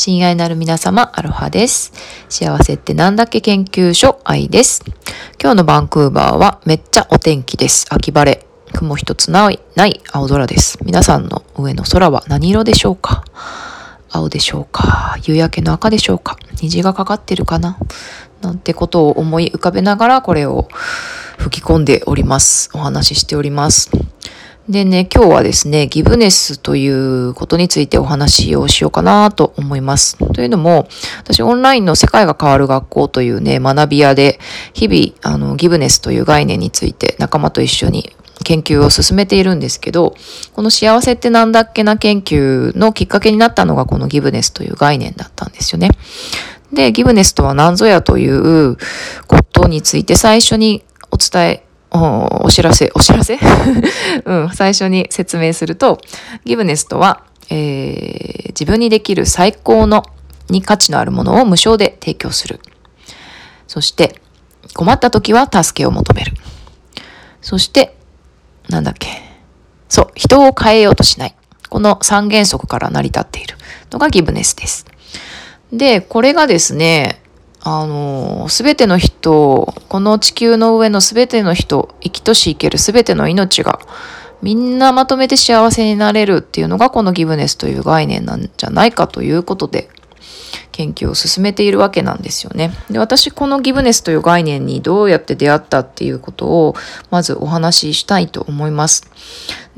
[0.00, 1.92] 親愛なる皆様、アロハです。
[2.28, 4.84] 幸せってなんだっけ研究所、愛です。
[5.42, 7.84] 今日のバンクーバーはめっちゃお天気です。
[7.90, 8.46] 秋晴れ。
[8.74, 10.78] 雲一つない、ない青空です。
[10.84, 13.24] 皆さんの上の空は何色でしょうか？
[14.08, 15.16] 青でしょうか？
[15.24, 16.36] 夕焼けの赤でしょうか？
[16.62, 17.76] 虹がかかってるかな？
[18.40, 20.68] なんてことを思い浮かべながらこれを
[21.38, 22.70] 吹き込んでおります。
[22.72, 23.90] お話ししております。
[24.68, 30.18] でね、今日はですね、ギブネスということについてお話をしようかなと思います。
[30.34, 30.88] というのも、
[31.20, 34.38] 私オンラインの世界が変わる学校というね、学び屋で、
[34.74, 38.14] 日々、あの、ギブネスという概念について仲間と一緒に
[38.44, 40.14] 研究を進めているんですけど、
[40.52, 45.88] この幸せってなんだっけな研究のきっかけになったのがこのギブネスという概念だったんですよね。
[46.74, 48.76] で、ギブネスとは何ぞやという
[49.26, 51.67] ことについて最初にお伝え
[51.98, 53.38] おお知らせ、お知らせ？
[54.24, 56.00] うん、最初に説明すると、
[56.44, 60.04] ギブネスとは、えー、自分にできる最高の、
[60.50, 62.60] に価値のあるものを無償で提供する。
[63.66, 64.20] そして、
[64.74, 66.32] 困った時は助けを求める。
[67.40, 67.96] そして、
[68.68, 69.08] なんだっけ？
[69.88, 71.34] そう、人を変えようとしない。
[71.68, 73.56] この三原則から成り立っている
[73.90, 74.86] のがギブネスです。
[75.72, 77.20] で、これがですね、
[77.62, 83.80] あの、すべての人、この地球の上のすべての人、生きとし生けるすべての命が、
[84.42, 89.90] みんなまとめて幸せになれるっていうのがこのギブネスという概念なんじゃないかということで、
[90.72, 92.70] 研究を進めているわけなんですよね。
[92.88, 96.76] で、私このギブネスという概念にどうやって出会ったっていうことを、
[97.10, 99.10] まずお話ししたいと思います。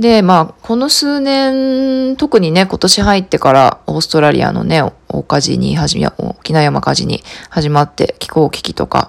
[0.01, 9.09] で、まあ、この数年、特にね、今年入ってから、オーストラリアのね、大火事に始め、沖縄山火事に始まって、気候危機とか、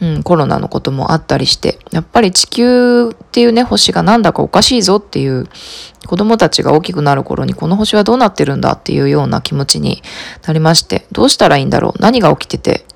[0.00, 5.46] うん、コロナのこともあったりして、やっぱり地球っていうね、星がなんだかおかしいぞっていう、
[6.06, 10.02] 子供たちが大きくなる頃にこの星はどうなってるんだっていうような気持ちに
[10.46, 12.86] なりまして、どうしたらいいんだろう何が起きてて、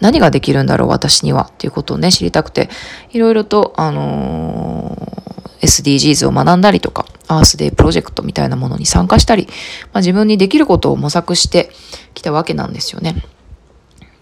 [0.00, 2.68] 何ができるんだろう私にはっていうことをね、知りたくて、
[3.10, 4.93] いろいろと、あのー
[5.64, 9.46] SDGs を学んだりとか、アースデープロジェクトみたいなものに参加したり、
[9.92, 11.70] まあ、自分にできることを模索して
[12.14, 13.24] きたわけなんですよね。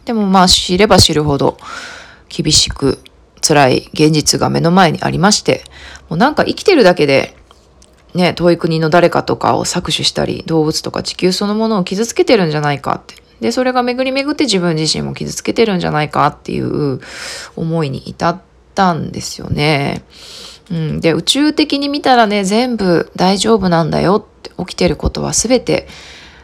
[0.05, 1.59] でもまあ知れば知るほど
[2.29, 2.99] 厳しく
[3.41, 5.65] 辛い現実が目の前にありまして、
[6.09, 7.37] もうなんか生きてるだけで
[8.15, 13.23] ね、遠い国の誰かとかを搾取したり、動物とか地球そのものを傷つけてるんじゃないかって。
[13.41, 17.01] で、それが巡り巡って自分自身も傷つけてるんじゃないかっていう
[17.57, 18.41] 思いに至っ
[18.75, 20.05] たんですよね。
[20.71, 25.89] うん、で、宇宙的に見たらね、全部大丈夫なんだよって、起きてることは全て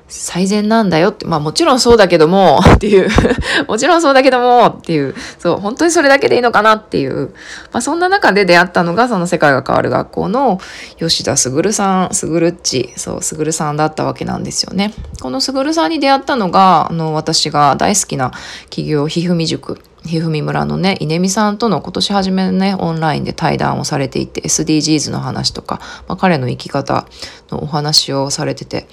[0.09, 3.09] 最善なんだよって、まあもちろんそうだけども、っていう、
[3.69, 7.35] もちろんそうだけども、っていう、そう、本当にそれだけでいいのかなっていう、
[7.73, 10.61] まあそんな中で出会ったのが、その世界が変わる学校の
[10.99, 14.95] 吉田卓さん、卓っち、そう、卓さんだったわけなんですよね。
[15.21, 18.33] この卓さんに出会ったのが、あの、私が大好きな
[18.71, 27.07] 企業、ひふみ塾、ひふみ村のね、稲見さんとの今年初めのね、オンラインで対談をされていて、SDGs の話とか、まあ、彼の生き方
[27.51, 28.87] のお話をされてて、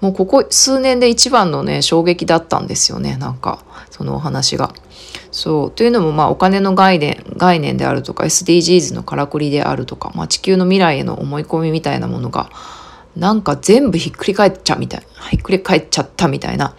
[0.00, 4.72] もうここ数年で一番のね、衝撃だったんですよね、なんか、そのお話が。
[5.30, 5.70] そう。
[5.70, 12.50] というのも、まあ、お金の概念、概念であるとか、SDGs のからくりであるとか、まあ、地球の未来への思い込みみたいなものが、
[13.16, 16.74] なんか全部ひっくり返っちゃみたいな、ひっくり返っちゃったみたいな、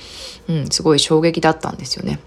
[0.48, 2.20] うん、すごい衝撃だったんですよね。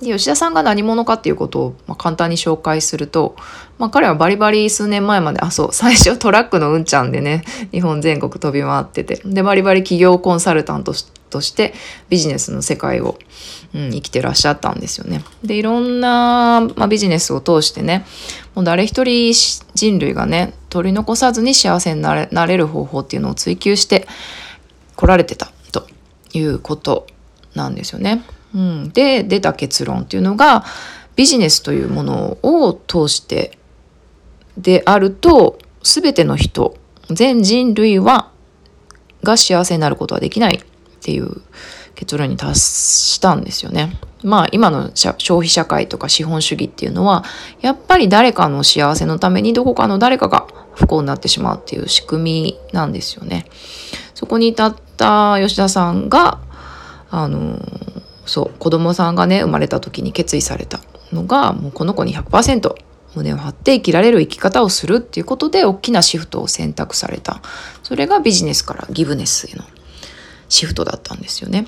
[0.00, 3.36] で吉田さんが何者かっていうことを、ま、簡単に紹介すると、
[3.78, 10.94] まあ、彼はバリバリ数年前まであそう最初トラックのうんちゃんでね日本全国飛び回っててでバリバリ企業コンサルタント
[11.28, 11.74] として
[12.08, 13.18] ビジネスの世界を、
[13.74, 15.22] うん、生きてらっしゃったんですよね。
[15.44, 18.04] でいろんな、まあ、ビジネスを通してね
[18.54, 19.34] もう誰一人
[19.74, 24.06] 人類がね取り残さずに幸せになれなれる方法っていうのを追求して
[24.96, 25.86] 来られてたと
[26.32, 27.06] いうこと
[27.54, 28.22] なんですよね。
[28.54, 30.64] うん、で出た結論っていうのが
[31.16, 33.58] ビジネスというものを通して
[34.56, 36.76] であると全ての人
[37.08, 38.30] 全人類は
[39.22, 40.62] が幸せになることはできないっ
[41.00, 41.42] ていう
[41.94, 43.98] 結論に達したんですよね。
[44.22, 47.24] まあ今の消費社会とか資本主義っていうのは
[47.60, 53.46] やっぱり誰かの幸せのためにどこかの誰かが不幸になってしまうっていう仕組みなんですよね。
[54.14, 56.40] そこに至った吉田さんが
[57.10, 57.58] あの
[58.26, 60.80] そう子供さんがね生まれた時に決意された
[61.12, 62.74] のがもうこの子に100%
[63.16, 67.42] 胸を張って生きられる生き方をするっていうことで大きなシフトを選択された。
[67.82, 69.64] それがビジネスからギブネスへの
[70.48, 71.66] シフトだったんですよね。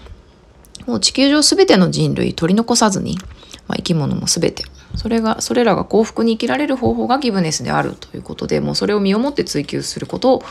[0.87, 3.19] もう地球上全ての人類取り残さずに、
[3.67, 4.65] まあ、生き物も全て
[4.97, 10.43] それがそれらが幸福に生きられる方法がギブネスであるということでもうそれを身をもって追求することを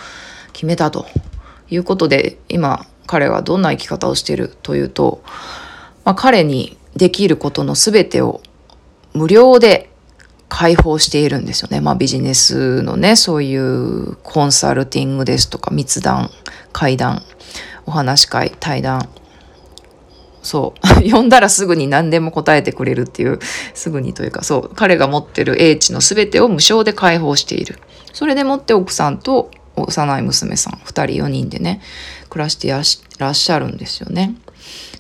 [0.54, 1.06] 決めたと
[1.70, 5.22] いうことで今彼はどんな生き方をしているというと、
[6.04, 8.42] まあ、彼にできることの全てを
[9.14, 9.90] 無料で
[10.50, 11.80] 開放しているんですよね。
[11.80, 16.30] まあビジネスのね、そういうコンサルティングですとか密談、
[16.74, 17.24] 会談、
[17.86, 19.10] お話し会、対談。
[20.44, 20.74] そ
[21.06, 21.08] う。
[21.10, 23.40] 呼んだらすぐに何でも答えてくれるっていう、
[23.74, 24.72] すぐにというか、そう。
[24.76, 27.80] 彼が持ってる英知の全てを無償で開放している。
[28.12, 31.82] それでもって奥さんと幼い娘さん、2人4人でね、
[32.32, 34.36] 暮らしていらっしゃるんですよね。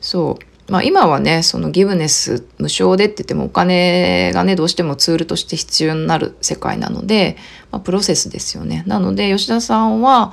[0.01, 0.71] そう。
[0.71, 7.35] まあ、今はねそのギブネス無償でって言ってもお金がねどうしてもツールとして必要になる世界なので、
[7.71, 8.83] まあ、プロセスですよね。
[8.85, 10.31] なので吉田さんは、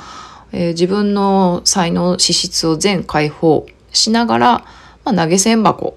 [0.52, 4.64] えー、自分の才能資質を全開放しながら、
[5.04, 5.96] まあ、投げ銭箱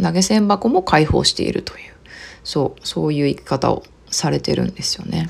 [0.00, 1.92] 投げ銭箱も開放しているという
[2.44, 5.28] そうそういう生き方をされてるんですよね。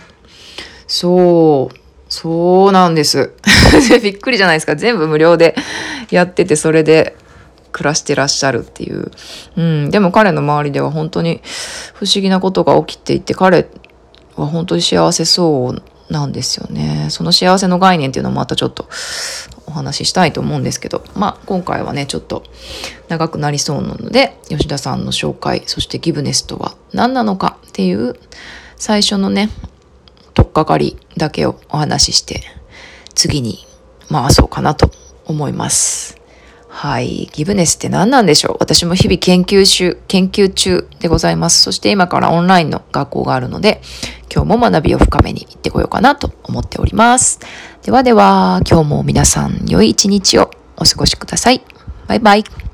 [0.87, 1.82] そう
[2.13, 3.33] そうなんです。
[4.03, 4.77] びっくりじゃないですか。
[4.77, 5.57] 全部無料で
[6.11, 7.17] やってて、それで
[7.73, 9.11] 暮らしてらっしゃるっていう。
[9.57, 9.91] うん。
[9.91, 11.41] でも彼の周りでは本当に
[11.95, 13.67] 不思議なことが起きていて、彼
[14.37, 15.83] は本当に幸せそう
[16.13, 17.07] なんですよね。
[17.09, 18.91] その幸せの概念っていうのもまたちょっと
[19.67, 22.45] お話ししたいと思うんですけど、まあ今回はね、ちょっと
[23.09, 28.17] 長くなりそうなので、吉田さんの紹介、そしてギブネスとは何なのかっていう
[28.77, 29.49] 最初のね、
[30.35, 32.43] とっかかりだけをお話しして、
[33.15, 33.67] 次に
[34.11, 34.91] 回そうかなと
[35.27, 36.17] 思います。
[36.69, 37.29] はい。
[37.33, 38.57] ギブネスって何なんでしょう？
[38.59, 41.61] 私も日々研究中、研究中でございます。
[41.61, 43.83] そして今からオンラインの学校があるので、
[44.35, 47.41] 今日も学びを深めに行ってこようかなと思っております。
[47.83, 51.63] ではでは、今日も皆さん良い一日をお過ごしください。
[52.09, 52.72] バイバイ。